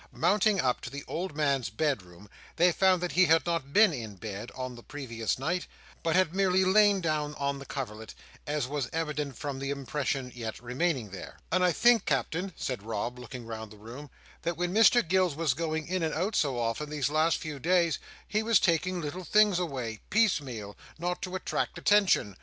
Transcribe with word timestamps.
Mounting 0.13 0.59
up 0.59 0.81
to 0.81 0.89
the 0.89 1.03
old 1.07 1.35
man's 1.37 1.69
bed 1.69 2.01
room, 2.01 2.27
they 2.55 2.71
found 2.71 3.03
that 3.03 3.11
he 3.11 3.25
had 3.25 3.45
not 3.45 3.71
been 3.71 3.93
in 3.93 4.15
bed 4.15 4.49
on 4.55 4.73
the 4.73 4.81
previous 4.81 5.37
night, 5.37 5.67
but 6.01 6.15
had 6.15 6.33
merely 6.33 6.65
lain 6.65 7.01
down 7.01 7.35
on 7.35 7.59
the 7.59 7.67
coverlet, 7.67 8.15
as 8.47 8.65
was 8.67 8.89
evident 8.93 9.37
from 9.37 9.59
the 9.59 9.69
impression 9.69 10.31
yet 10.33 10.59
remaining 10.59 11.11
there. 11.11 11.37
"And 11.51 11.63
I 11.63 11.71
think, 11.71 12.05
Captain," 12.05 12.51
said 12.57 12.81
Rob, 12.81 13.19
looking 13.19 13.45
round 13.45 13.69
the 13.69 13.77
room, 13.77 14.09
"that 14.41 14.57
when 14.57 14.73
Mr 14.73 15.07
Gills 15.07 15.35
was 15.35 15.53
going 15.53 15.87
in 15.87 16.01
and 16.01 16.15
out 16.15 16.35
so 16.35 16.57
often, 16.57 16.89
these 16.89 17.11
last 17.11 17.37
few 17.37 17.59
days, 17.59 17.99
he 18.27 18.41
was 18.41 18.59
taking 18.59 19.01
little 19.01 19.23
things 19.23 19.59
away, 19.59 19.99
piecemeal, 20.09 20.75
not 20.97 21.21
to 21.21 21.35
attract 21.35 21.77
attention." 21.77 22.37